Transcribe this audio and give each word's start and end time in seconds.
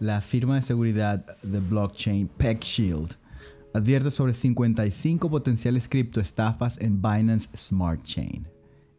la 0.00 0.20
firma 0.20 0.56
de 0.56 0.62
seguridad 0.62 1.36
de 1.42 1.60
blockchain 1.60 2.28
PeckShield 2.28 3.16
advierte 3.74 4.10
sobre 4.10 4.34
55 4.34 5.30
potenciales 5.30 5.88
criptoestafas 5.88 6.80
en 6.80 7.02
Binance 7.02 7.48
Smart 7.56 8.02
Chain. 8.04 8.48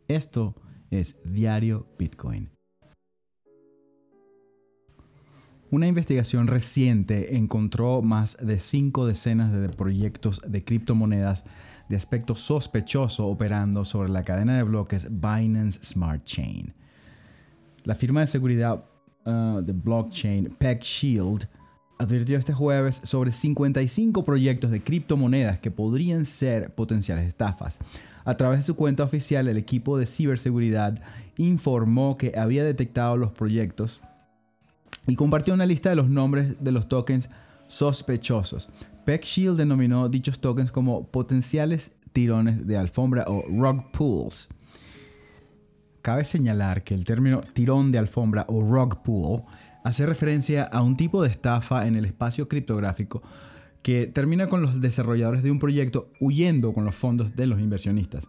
Esto 0.08 0.56
es 0.90 1.22
Diario 1.24 1.88
Bitcoin. 1.98 2.50
Una 5.72 5.88
investigación 5.88 6.48
reciente 6.48 7.36
encontró 7.36 8.02
más 8.02 8.38
de 8.38 8.60
cinco 8.60 9.08
decenas 9.08 9.52
de 9.52 9.70
proyectos 9.70 10.42
de 10.48 10.64
criptomonedas 10.64 11.44
de 11.90 11.98
aspecto 11.98 12.36
sospechoso 12.36 13.28
operando 13.28 13.84
sobre 13.86 14.10
la 14.10 14.24
cadena 14.24 14.58
de 14.58 14.64
bloques 14.64 15.08
Binance 15.10 15.84
Smart 15.84 16.24
Chain. 16.24 16.74
La 17.84 17.96
firma 17.96 18.22
de 18.22 18.28
seguridad 18.28 18.86
uh, 19.26 19.62
de 19.62 19.74
blockchain 19.74 20.56
PeckShield 20.58 21.48
advirtió 21.98 22.38
este 22.38 22.54
jueves 22.54 23.02
sobre 23.04 23.32
55 23.32 24.24
proyectos 24.26 24.72
de 24.72 24.82
criptomonedas 24.82 25.60
que 25.60 25.72
podrían 25.72 26.26
ser 26.26 26.74
potenciales 26.74 27.28
estafas. 27.28 27.80
A 28.26 28.36
través 28.36 28.60
de 28.60 28.64
su 28.64 28.76
cuenta 28.76 29.04
oficial, 29.04 29.48
el 29.48 29.58
equipo 29.58 29.98
de 29.98 30.08
ciberseguridad 30.08 31.02
informó 31.38 32.18
que 32.18 32.34
había 32.38 32.64
detectado 32.64 33.18
los 33.18 33.32
proyectos 33.32 34.02
y 35.08 35.16
compartió 35.16 35.54
una 35.54 35.66
lista 35.66 35.90
de 35.90 35.96
los 35.96 36.10
nombres 36.10 36.56
de 36.60 36.72
los 36.72 36.88
tokens 36.88 37.30
sospechosos. 37.68 38.70
PeckShield 39.06 39.58
denominó 39.58 40.10
dichos 40.10 40.40
tokens 40.40 40.72
como 40.72 41.08
potenciales 41.08 41.92
tirones 42.12 42.66
de 42.66 42.78
alfombra 42.78 43.26
o 43.28 43.44
rug 43.48 43.92
pools. 43.92 44.50
Cabe 46.06 46.24
señalar 46.24 46.84
que 46.84 46.94
el 46.94 47.04
término 47.04 47.42
tirón 47.42 47.92
de 47.92 47.98
alfombra 47.98 48.46
o 48.48 48.62
rug 48.62 49.02
pool 49.02 49.42
hace 49.84 50.06
referencia 50.06 50.62
a 50.62 50.84
un 50.84 50.98
tipo 50.98 51.24
de 51.24 51.30
estafa 51.30 51.88
en 51.88 51.96
el 51.96 52.06
espacio 52.06 52.48
criptográfico 52.48 53.24
que 53.82 54.06
termina 54.06 54.46
con 54.46 54.62
los 54.62 54.80
desarrolladores 54.80 55.42
de 55.42 55.50
un 55.50 55.58
proyecto 55.58 56.12
huyendo 56.20 56.74
con 56.74 56.86
los 56.86 56.94
fondos 56.94 57.36
de 57.36 57.48
los 57.48 57.60
inversionistas. 57.60 58.28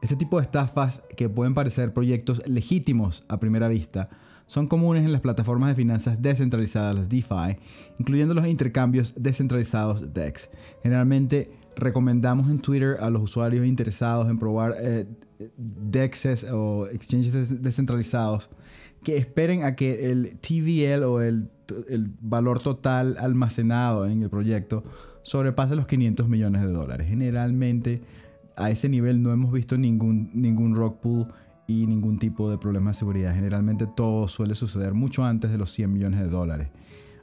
Este 0.00 0.16
tipo 0.16 0.38
de 0.38 0.44
estafas, 0.44 1.02
que 1.18 1.28
pueden 1.28 1.52
parecer 1.52 1.92
proyectos 1.92 2.40
legítimos 2.46 3.26
a 3.28 3.36
primera 3.36 3.68
vista, 3.68 4.08
son 4.46 4.66
comunes 4.66 5.04
en 5.04 5.12
las 5.12 5.20
plataformas 5.20 5.68
de 5.68 5.74
finanzas 5.74 6.22
descentralizadas, 6.22 6.96
las 6.96 7.10
DeFi, 7.10 7.58
incluyendo 7.98 8.32
los 8.32 8.46
intercambios 8.46 9.12
descentralizados 9.18 10.14
DEX. 10.14 10.48
Generalmente 10.82 11.50
recomendamos 11.78 12.50
en 12.50 12.58
Twitter 12.58 12.96
a 13.00 13.10
los 13.10 13.22
usuarios 13.22 13.66
interesados 13.66 14.28
en 14.28 14.38
probar 14.38 14.74
eh, 14.80 15.06
DEXs 15.56 16.44
o 16.52 16.86
exchanges 16.88 17.62
descentralizados 17.62 18.50
que 19.02 19.16
esperen 19.16 19.64
a 19.64 19.76
que 19.76 20.10
el 20.10 20.38
TVL 20.40 21.04
o 21.04 21.20
el, 21.20 21.50
el, 21.88 22.10
valor 22.20 22.60
total 22.60 23.16
almacenado 23.18 24.06
en 24.06 24.22
el 24.22 24.28
proyecto 24.28 24.82
sobrepase 25.22 25.76
los 25.76 25.86
500 25.86 26.28
millones 26.28 26.62
de 26.62 26.68
dólares. 26.68 27.06
Generalmente 27.08 28.02
a 28.56 28.70
ese 28.70 28.88
nivel 28.88 29.22
no 29.22 29.32
hemos 29.32 29.52
visto 29.52 29.78
ningún, 29.78 30.30
ningún 30.34 30.74
rock 30.74 31.00
pool 31.00 31.28
y 31.68 31.86
ningún 31.86 32.18
tipo 32.18 32.50
de 32.50 32.58
problema 32.58 32.90
de 32.90 32.94
seguridad. 32.94 33.34
Generalmente 33.34 33.86
todo 33.86 34.26
suele 34.26 34.54
suceder 34.56 34.94
mucho 34.94 35.24
antes 35.24 35.50
de 35.50 35.58
los 35.58 35.70
100 35.70 35.92
millones 35.92 36.20
de 36.20 36.28
dólares. 36.28 36.68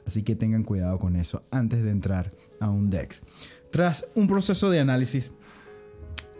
Así 0.06 0.22
que 0.22 0.36
tengan 0.36 0.62
cuidado 0.62 0.98
con 0.98 1.16
eso 1.16 1.42
antes 1.50 1.82
de 1.82 1.90
entrar 1.90 2.32
a 2.60 2.70
un 2.70 2.88
DEX. 2.88 3.22
Tras 3.70 4.08
un 4.14 4.26
proceso 4.26 4.70
de 4.70 4.80
análisis 4.80 5.32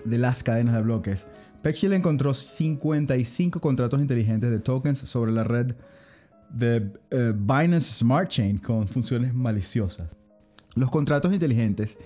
de 0.05 0.19
las 0.19 0.43
cadenas 0.43 0.75
de 0.75 0.83
bloques, 0.83 1.27
PeckShield 1.63 1.95
encontró 1.95 2.33
55 2.33 3.61
contratos 3.61 4.01
inteligentes 4.01 4.51
de 4.51 4.61
tokens 4.61 4.99
sobre 5.01 5.33
la 5.33 5.45
red 5.45 5.75
de 6.51 6.93
eh, 7.11 7.33
Binance 7.37 7.99
Smart 7.99 8.29
Chain 8.29 8.59
con 8.59 8.87
funciones 8.89 9.35
maliciosas. 9.35 10.09
Los 10.75 10.91
contratos 10.91 11.33
inteligentes 11.33 11.99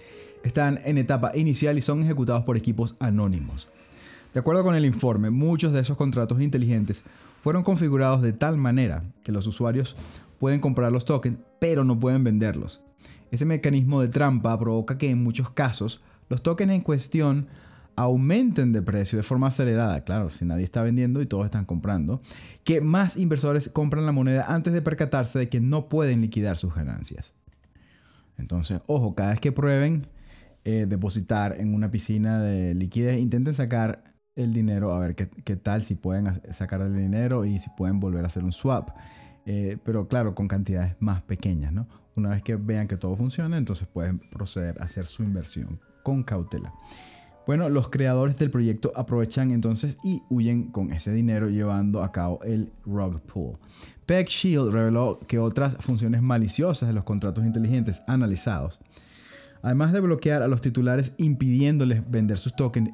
están 0.43 0.81
en 0.85 0.97
etapa 0.97 1.37
inicial 1.37 1.77
y 1.77 1.83
son 1.83 2.03
ejecutados 2.03 2.45
por 2.45 2.57
equipos 2.57 2.95
anónimos. 3.01 3.69
De 4.33 4.41
acuerdo 4.41 4.63
con 4.63 4.75
el 4.75 4.87
informe, 4.87 5.31
muchos 5.31 5.73
de 5.73 5.81
esos 5.81 5.97
contratos 5.97 6.41
inteligentes 6.41 7.05
fueron 7.43 7.63
configurados 7.63 8.23
de 8.23 8.33
tal 8.33 8.57
manera 8.57 9.03
que 9.25 9.33
los 9.33 9.47
usuarios 9.47 9.97
pueden 10.39 10.61
comprar 10.61 10.93
los 10.93 11.05
tokens, 11.05 11.39
pero 11.59 11.85
no 11.85 11.99
pueden 11.99 12.25
venderlos. 12.25 12.81
Ese 13.31 13.45
mecanismo 13.45 14.01
de 14.01 14.09
trampa 14.09 14.59
provoca 14.59 14.99
que 14.99 15.11
en 15.11 15.23
muchos 15.23 15.51
casos 15.51 16.03
los 16.29 16.43
tokens 16.43 16.73
en 16.73 16.81
cuestión 16.81 17.49
aumenten 17.97 18.73
de 18.73 18.83
precio 18.83 19.19
de 19.19 19.23
forma 19.23 19.49
acelerada, 19.49 20.05
claro, 20.05 20.31
si 20.31 20.45
nadie 20.45 20.65
está 20.65 20.83
vendiendo 20.83 21.21
y 21.21 21.27
todos 21.27 21.45
están 21.45 21.65
comprando, 21.65 22.23
que 22.65 22.81
más 22.81 23.17
inversores 23.17 23.69
compran 23.69 24.07
la 24.07 24.13
moneda 24.13 24.47
antes 24.49 24.73
de 24.73 24.81
percatarse 24.81 25.39
de 25.39 25.49
que 25.49 25.61
no 25.61 25.89
pueden 25.89 26.23
liquidar 26.23 26.57
sus 26.57 26.75
ganancias. 26.75 27.35
Entonces, 28.39 28.81
ojo, 28.87 29.15
cada 29.15 29.31
vez 29.31 29.41
que 29.41 29.53
prueben 29.53 30.07
eh, 30.65 30.87
depositar 30.89 31.57
en 31.59 31.75
una 31.75 31.91
piscina 31.91 32.41
de 32.41 32.75
liquidez, 32.75 33.19
intenten 33.19 33.55
sacar 33.55 34.03
el 34.35 34.53
dinero, 34.53 34.95
a 34.95 34.99
ver 34.99 35.15
qué, 35.15 35.57
tal, 35.57 35.85
si 35.85 35.95
pueden 35.95 36.41
sacar 36.53 36.81
el 36.81 36.97
dinero 36.97 37.45
y 37.45 37.59
si 37.59 37.69
pueden 37.71 38.01
volver 38.01 38.25
a 38.25 38.29
hacer 38.29 38.45
un 38.45 38.53
swap. 38.53 38.91
Eh, 39.53 39.79
pero 39.83 40.07
claro, 40.07 40.37
con 40.37 40.47
cantidades 40.47 40.95
más 41.01 41.25
pequeñas, 41.25 41.73
¿no? 41.73 41.89
Una 42.15 42.31
vez 42.31 42.41
que 42.41 42.55
vean 42.55 42.87
que 42.87 42.97
todo 42.97 43.17
funciona, 43.17 43.59
entonces 43.59 43.89
pueden 43.89 44.21
proceder 44.21 44.81
a 44.81 44.85
hair 44.85 45.07
su 45.07 45.25
inversión 45.25 45.81
con 46.05 46.23
cautela. 46.23 46.73
Bueno, 47.49 47.69
los 47.69 47.89
creadores 47.89 48.37
del 48.37 48.53
proyecto 48.53 48.93
aprovechan 48.95 49.51
entonces 49.51 49.99
y 50.05 50.23
huyen 50.31 50.71
con 50.71 50.93
ese 50.93 51.13
dinero 51.13 51.49
llevando 51.49 52.05
a 52.05 52.13
cabo 52.13 52.41
el 52.45 52.71
rug 52.87 53.21
pull. 53.23 53.59
Peg 54.07 54.29
Shield 54.29 54.73
reveló 54.73 55.19
que 55.27 55.41
otras 55.41 55.77
funciones 55.81 56.23
maliciosas 56.23 56.89
de 56.89 56.95
los 56.95 57.03
contratos 57.03 57.45
inteligentes 57.45 58.05
analizados, 58.07 58.79
además 59.63 59.93
de 59.93 59.99
bloquear 59.99 60.43
a 60.43 60.49
los 60.49 60.61
titulares 60.61 61.13
impidiéndoles 61.17 62.09
vender 62.09 62.39
sus 62.39 62.55
tokens, 62.55 62.93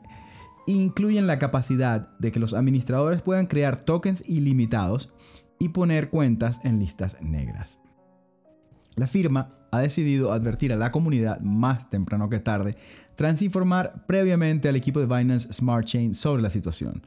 incluyen 0.66 1.26
la 1.26 1.38
capacidad 1.38 2.16
de 2.18 2.32
que 2.32 2.40
los 2.40 2.54
administradores 2.54 3.20
puedan 3.20 3.46
crear 3.46 3.76
tokens 3.76 4.26
ilimitados 4.26 5.12
y 5.58 5.70
poner 5.70 6.10
cuentas 6.10 6.60
en 6.62 6.78
listas 6.78 7.16
negras. 7.20 7.78
La 8.94 9.06
firma 9.06 9.56
ha 9.70 9.80
decidido 9.80 10.32
advertir 10.32 10.72
a 10.72 10.76
la 10.76 10.90
comunidad 10.90 11.40
más 11.40 11.90
temprano 11.90 12.28
que 12.30 12.40
tarde 12.40 12.76
tras 13.14 13.42
informar 13.42 14.06
previamente 14.06 14.68
al 14.68 14.76
equipo 14.76 15.00
de 15.00 15.06
Binance 15.06 15.52
Smart 15.52 15.86
Chain 15.86 16.14
sobre 16.14 16.42
la 16.42 16.50
situación. 16.50 17.02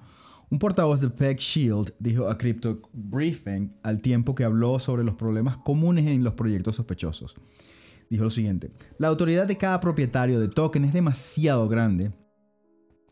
Un 0.52 0.58
portavoz 0.58 1.00
de 1.02 1.10
Peg 1.10 1.38
Shield 1.38 1.94
dijo 2.00 2.28
a 2.28 2.38
Crypto 2.38 2.82
Briefing 2.94 3.76
al 3.84 4.02
tiempo 4.02 4.34
que 4.34 4.44
habló 4.44 4.80
sobre 4.80 5.04
los 5.04 5.16
problemas 5.16 5.58
comunes 5.58 6.08
en 6.08 6.24
los 6.24 6.34
proyectos 6.34 6.76
sospechosos. 6.76 7.36
Dijo 8.10 8.24
lo 8.24 8.32
siguiente, 8.32 8.72
la 8.98 9.10
autoridad 9.10 9.46
de 9.46 9.58
cada 9.58 9.80
propietario 9.80 10.40
de 10.40 10.48
token 10.48 10.86
es 10.86 10.94
demasiado 10.94 11.68
grande 11.68 12.12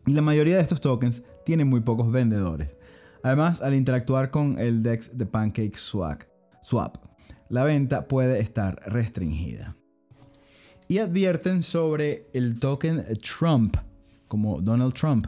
y 0.08 0.14
la 0.14 0.24
mayoría 0.24 0.56
de 0.56 0.62
estos 0.64 0.82
tokens 0.82 1.24
tienen 1.46 1.68
muy 1.68 1.82
pocos 1.82 2.12
vendedores. 2.12 2.77
Además, 3.24 3.62
al 3.62 3.74
interactuar 3.74 4.30
con 4.30 4.60
el 4.60 4.84
DEX 4.84 5.18
de 5.18 5.26
Pancake 5.26 5.78
Swap, 5.78 6.98
la 7.50 7.64
venta 7.64 8.08
puede 8.08 8.40
estar 8.40 8.80
restringida. 8.86 9.76
Y 10.88 11.00
advierten 11.00 11.64
sobre 11.64 12.28
el 12.34 12.60
token 12.60 13.06
Trump, 13.22 13.78
como 14.28 14.62
Donald 14.62 14.94
Trump. 14.94 15.28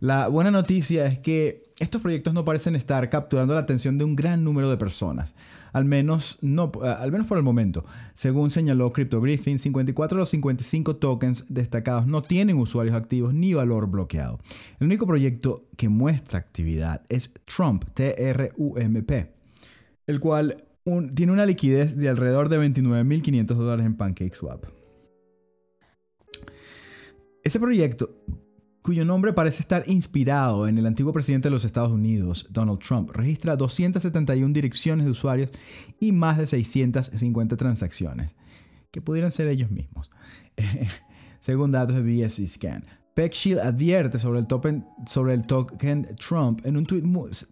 La 0.00 0.28
buena 0.28 0.50
noticia 0.50 1.06
es 1.06 1.18
que 1.18 1.67
estos 1.78 2.02
proyectos 2.02 2.34
no 2.34 2.44
parecen 2.44 2.74
estar 2.74 3.08
capturando 3.08 3.54
la 3.54 3.60
atención 3.60 3.98
de 3.98 4.04
un 4.04 4.16
gran 4.16 4.42
número 4.42 4.68
de 4.68 4.76
personas, 4.76 5.34
al 5.72 5.84
menos, 5.84 6.38
no, 6.42 6.72
eh, 6.82 6.88
al 6.88 7.12
menos 7.12 7.26
por 7.26 7.38
el 7.38 7.44
momento. 7.44 7.84
Según 8.14 8.50
señaló 8.50 8.92
CryptoGriffin, 8.92 9.58
54 9.58 10.16
de 10.16 10.20
los 10.20 10.28
55 10.30 10.96
tokens 10.96 11.44
destacados 11.48 12.06
no 12.06 12.22
tienen 12.22 12.58
usuarios 12.58 12.96
activos 12.96 13.32
ni 13.32 13.54
valor 13.54 13.88
bloqueado. 13.88 14.40
El 14.80 14.88
único 14.88 15.06
proyecto 15.06 15.66
que 15.76 15.88
muestra 15.88 16.38
actividad 16.38 17.02
es 17.08 17.32
Trump, 17.44 17.84
T-R-U-M-P, 17.94 19.32
el 20.06 20.20
cual 20.20 20.56
tiene 21.14 21.32
una 21.32 21.46
liquidez 21.46 21.96
de 21.96 22.08
alrededor 22.08 22.48
de 22.48 22.58
29.500 22.58 23.46
dólares 23.54 23.86
en 23.86 23.96
PancakeSwap. 23.96 24.64
Ese 27.44 27.60
proyecto 27.60 28.10
cuyo 28.88 29.04
nombre 29.04 29.34
parece 29.34 29.60
estar 29.60 29.82
inspirado 29.86 30.66
en 30.66 30.78
el 30.78 30.86
antiguo 30.86 31.12
presidente 31.12 31.48
de 31.48 31.50
los 31.50 31.66
Estados 31.66 31.92
Unidos, 31.92 32.46
Donald 32.48 32.78
Trump, 32.78 33.10
registra 33.10 33.54
271 33.54 34.54
direcciones 34.54 35.04
de 35.04 35.12
usuarios 35.12 35.50
y 36.00 36.10
más 36.12 36.38
de 36.38 36.46
650 36.46 37.58
transacciones, 37.58 38.34
que 38.90 39.02
pudieran 39.02 39.30
ser 39.30 39.48
ellos 39.48 39.70
mismos, 39.70 40.08
según 41.40 41.70
datos 41.70 41.96
de 41.96 42.00
BSC 42.00 42.46
Scan. 42.46 42.86
PeckShield 43.12 43.60
advierte 43.60 44.18
sobre 44.18 44.38
el, 44.38 44.46
token, 44.46 44.86
sobre 45.04 45.34
el 45.34 45.42
token 45.42 46.16
Trump 46.16 46.64
en 46.64 46.78
un 46.78 46.86
tweet 46.86 47.02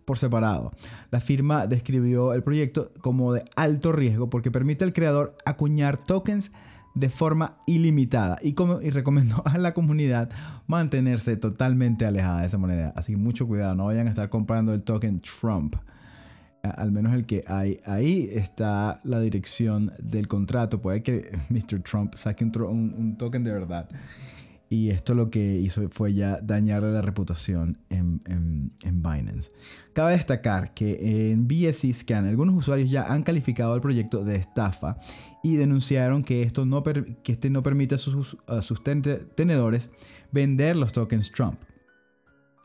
por 0.06 0.16
separado. 0.16 0.72
La 1.10 1.20
firma 1.20 1.66
describió 1.66 2.32
el 2.32 2.44
proyecto 2.44 2.94
como 3.02 3.34
de 3.34 3.44
alto 3.56 3.92
riesgo 3.92 4.30
porque 4.30 4.50
permite 4.50 4.84
al 4.84 4.94
creador 4.94 5.36
acuñar 5.44 6.02
tokens 6.02 6.52
de 6.96 7.10
forma 7.10 7.58
ilimitada 7.66 8.38
y, 8.42 8.54
como, 8.54 8.80
y 8.80 8.90
a 9.44 9.58
la 9.58 9.74
comunidad 9.74 10.30
mantenerse 10.66 11.36
totalmente 11.36 12.06
alejada 12.06 12.40
de 12.40 12.46
esa 12.46 12.58
moneda. 12.58 12.92
Así 12.96 13.12
que 13.12 13.18
mucho 13.18 13.46
cuidado, 13.46 13.74
no 13.76 13.84
vayan 13.84 14.08
a 14.08 14.10
estar 14.10 14.28
comprando 14.30 14.72
el 14.74 14.82
token 14.82 15.20
Trump. 15.20 15.76
al 16.62 16.90
menos 16.90 17.14
el 17.14 17.26
que 17.26 17.44
hay 17.46 17.78
ahí, 17.84 18.28
está 18.32 19.00
la 19.04 19.20
dirección 19.20 19.92
del 19.98 20.26
contrato. 20.26 20.80
Puede 20.80 21.02
que 21.02 21.30
Mr. 21.50 21.82
Trump 21.82 22.14
saque 22.14 22.44
un, 22.44 23.16
token 23.18 23.44
de 23.44 23.52
verdad. 23.52 23.88
Y 24.68 24.90
esto 24.90 25.14
lo 25.14 25.30
que 25.30 25.56
hizo 25.56 25.88
fue 25.90 26.12
ya 26.12 26.40
dañarle 26.42 26.90
la 26.90 27.02
reputación 27.02 27.78
en, 27.88 28.20
en, 28.26 29.02
Binance. 29.02 29.52
Cabe 29.92 30.12
destacar 30.12 30.74
que 30.74 31.30
en 31.30 31.46
BSC 31.46 31.92
Scan 31.92 32.26
algunos 32.26 32.56
usuarios 32.56 32.90
ya 32.90 33.04
han 33.04 33.22
calificado 33.22 33.74
el 33.76 33.80
proyecto 33.80 34.24
de 34.24 34.36
estafa 34.36 34.98
y 35.44 35.56
denunciaron 35.56 36.24
que, 36.24 36.42
esto 36.42 36.64
no 36.66 36.82
que 36.82 37.32
este 37.32 37.48
no 37.50 37.62
permite 37.62 37.94
a 37.94 37.98
sus, 37.98 38.36
a 38.48 38.60
sus 38.60 38.82
tenedores 38.82 39.88
vender 40.32 40.74
los 40.76 40.92
tokens 40.92 41.30
Trump. 41.30 41.60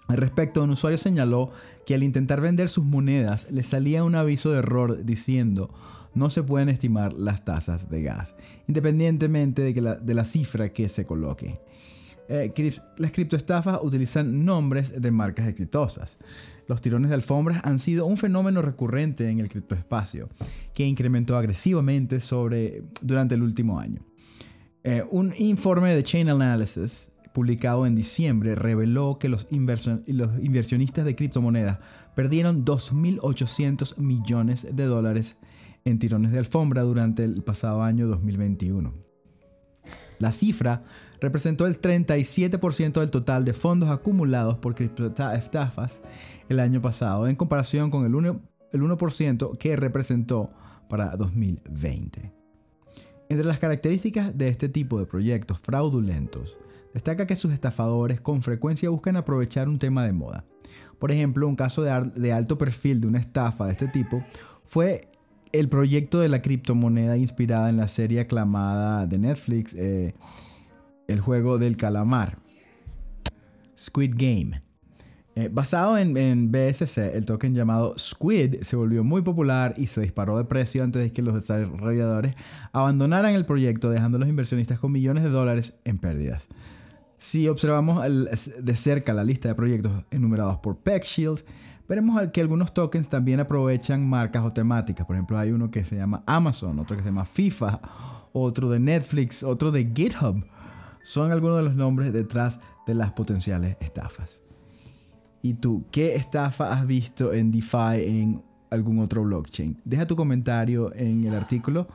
Al 0.08 0.18
respecto, 0.18 0.64
un 0.64 0.72
usuario 0.72 0.98
señaló 0.98 1.52
que 1.86 1.94
al 1.94 2.04
intentar 2.04 2.42
vender 2.42 2.70
sus 2.70 2.84
monedas 2.84 3.48
le 3.52 3.64
salía 3.64 4.04
un 4.04 4.16
aviso 4.16 4.52
de 4.52 4.60
error 4.60 5.06
diciendo 5.06 5.70
no 6.14 6.30
se 6.30 6.44
pueden 6.44 6.70
estimar 6.70 7.14
las 7.14 7.46
tasas 7.46 7.90
de 7.90 8.04
gas, 8.04 8.36
independientemente 8.68 9.62
de, 9.62 9.82
la, 9.82 9.96
de 9.96 10.14
la 10.14 10.26
cifra 10.26 10.74
que 10.74 10.90
se 10.90 11.06
coloque. 11.06 11.60
Eh, 12.34 12.80
las 12.98 13.12
criptoestafas 13.12 13.80
utilizan 13.82 14.46
nombres 14.46 15.02
de 15.02 15.12
marcas 15.12 15.48
exitosas. 15.48 16.18
Los 16.68 16.80
tirones 16.80 17.10
de 17.10 17.16
alfombras 17.16 17.62
han 17.66 17.80
sido 17.80 18.06
un 18.06 18.16
fenómeno 18.16 18.62
recurrente 18.62 19.30
en 19.30 19.40
el 19.40 19.50
criptoespacio, 19.50 20.30
que 20.74 20.86
incrementó 20.86 21.36
agresivamente 21.36 22.22
sobre, 22.22 22.84
durante 23.02 23.36
el 23.36 23.44
último 23.44 23.80
año. 23.80 24.02
Eh, 24.84 25.04
un 25.12 25.34
informe 25.38 25.94
de 25.94 26.04
Chain 26.04 26.30
Analysis 26.30 27.12
publicado 27.34 27.86
en 27.86 27.96
diciembre, 27.96 28.56
reveló 28.56 29.18
que 29.20 29.30
los, 29.30 29.48
inversionistas 29.50 31.06
de 31.06 31.16
criptomonedas 31.16 31.80
perdieron 32.16 32.66
2.800 32.66 33.98
millones 33.98 34.68
de 34.72 34.86
dólares 34.86 35.38
en 35.86 36.00
tirones 36.00 36.32
de 36.32 36.40
alfombra 36.40 36.82
durante 36.82 37.24
el 37.24 37.44
pasado 37.44 37.84
año 37.84 38.08
2021. 38.08 38.94
La 40.20 40.32
cifra 40.32 40.84
representó 41.20 41.66
el 41.66 41.82
37% 41.82 43.00
del 43.00 43.12
total 43.12 43.46
de 43.46 43.54
fondos 43.54 43.90
acumulados 43.90 44.58
por 44.58 44.76
criptoestafas 44.76 46.02
el 46.50 46.60
año 46.60 46.82
pasado, 46.82 47.28
en 47.28 47.36
comparación 47.36 47.90
con 47.90 48.06
el 48.06 48.12
1%, 48.12 48.40
el 48.72 48.84
1 48.84 49.58
que 49.58 49.76
representó 49.76 50.52
para 50.90 51.16
2020. 51.16 52.34
Entre 53.30 53.48
las 53.48 53.60
características 53.60 54.38
de 54.38 54.50
este 54.50 54.68
tipo 54.68 55.00
de 55.00 55.06
proyectos 55.06 55.58
fraudulentos 55.60 56.58
destaca 56.94 57.28
que 57.28 57.36
sus 57.36 57.54
estafadores 57.54 58.22
con 58.22 58.42
frecuencia 58.42 58.90
buscan 58.90 59.18
aprovechar 59.18 59.70
un 59.70 59.80
tema 59.80 60.06
de 60.06 60.14
moda. 60.14 60.46
Por 61.00 61.12
ejemplo, 61.12 61.48
un 61.48 61.56
caso 61.56 61.82
de, 61.82 62.32
alto 62.32 62.58
perfil 62.58 63.02
de 63.02 63.08
una 63.08 63.20
estafa 63.20 63.66
de 63.66 63.72
este 63.72 63.88
tipo 63.88 64.24
fue 64.66 65.02
el 65.52 65.68
proyecto 65.68 66.20
de 66.20 66.30
la 66.30 66.42
criptomoneda 66.42 67.18
inspirada 67.18 67.70
en 67.70 67.78
la 67.78 67.88
serie 67.88 68.22
aclamada 68.22 69.08
de 69.08 69.18
Netflix, 69.18 69.74
eh, 69.74 70.14
el 71.08 71.20
juego 71.20 71.58
del 71.58 71.76
calamar, 71.76 72.38
Squid 73.78 74.14
Game. 74.16 74.62
Eh, 75.36 75.50
basado 75.52 75.98
en, 75.98 76.16
en, 76.18 76.52
BSC, 76.52 77.16
el 77.16 77.26
token 77.26 77.56
llamado 77.56 77.98
Squid 77.98 78.62
se 78.62 78.76
volvió 78.76 79.04
muy 79.04 79.22
popular 79.22 79.74
y 79.78 79.88
se 79.88 80.02
disparó 80.02 80.38
de 80.38 80.44
precio 80.44 80.84
antes 80.84 81.02
de 81.02 81.12
que 81.12 81.22
los 81.22 81.34
desarrolladores 81.34 82.36
abandonaran 82.74 83.34
el 83.34 83.46
proyecto, 83.46 83.90
dejando 83.90 84.18
a 84.18 84.20
los 84.20 84.30
inversionistas 84.30 84.80
con 84.80 84.92
millones 84.92 85.24
de 85.24 85.30
dólares 85.30 85.74
en 85.86 85.98
pérdidas. 85.98 86.48
Si 87.22 87.48
observamos 87.48 88.04
de 88.04 88.76
cerca 88.76 89.14
la 89.14 89.24
lista 89.24 89.48
de 89.48 89.54
proyectos 89.54 89.92
enumerados 90.10 90.58
por 90.58 90.78
PeckShield, 90.78 91.44
veremos 91.88 92.20
que 92.34 92.42
algunos 92.42 92.74
tokens 92.74 93.10
también 93.10 93.40
aprovechan 93.40 94.10
marcas 94.10 94.44
o 94.44 94.50
temáticas. 94.50 95.06
Por 95.06 95.16
ejemplo, 95.16 95.38
hay 95.38 95.52
uno 95.52 95.70
que 95.70 95.84
se 95.84 95.98
llama 95.98 96.24
Amazon, 96.26 96.80
otro 96.80 96.98
que 96.98 97.04
se 97.04 97.10
llama 97.10 97.26
FIFA, 97.26 97.80
otro 98.34 98.72
de 98.72 98.80
Netflix, 98.80 99.44
otro 99.44 99.70
de 99.70 99.92
GitHub. 99.94 100.44
Son 101.04 101.32
algunos 101.32 101.58
de 101.58 101.64
los 101.66 101.76
nombres 101.76 102.12
detrás 102.12 102.60
de 102.88 102.96
las 102.96 103.12
potenciales 103.12 103.78
estafas. 103.82 104.42
¿Y 105.44 105.54
tú, 105.54 105.86
qué 105.92 106.16
estafa 106.16 106.74
has 106.74 106.88
visto 106.88 107.34
en 107.34 107.52
DeFi 107.52 108.02
en 108.04 108.44
algún 108.72 108.98
otro 108.98 109.22
blockchain? 109.22 109.80
Deja 109.86 110.08
tu 110.08 110.16
comentario 110.16 110.92
en 110.96 111.24
el 111.24 111.36
artículo 111.36 111.88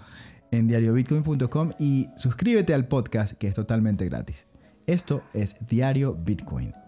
en 0.52 0.68
diariobitcoin.com 0.68 1.72
y 1.80 2.10
suscríbete 2.16 2.72
al 2.74 2.86
podcast 2.86 3.32
que 3.32 3.48
es 3.48 3.56
totalmente 3.56 4.04
gratis. 4.04 4.46
Esto 4.86 5.22
es 5.34 5.56
Diario 5.66 6.14
Bitcoin. 6.14 6.85